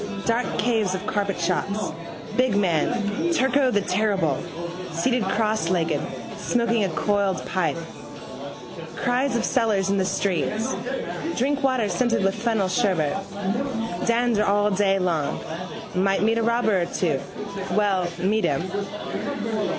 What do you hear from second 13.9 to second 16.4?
Dander along all day. Might meet